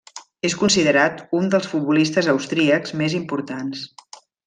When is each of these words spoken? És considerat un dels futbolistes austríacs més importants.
És 0.47 0.53
considerat 0.61 1.21
un 1.41 1.51
dels 1.55 1.69
futbolistes 1.73 2.31
austríacs 2.35 2.97
més 3.03 3.19
importants. 3.23 3.89